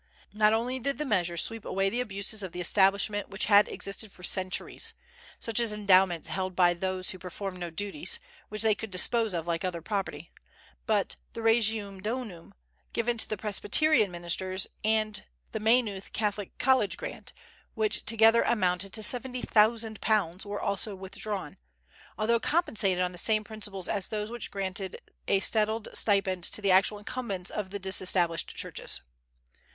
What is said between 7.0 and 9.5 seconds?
who performed no duties, which they could dispose of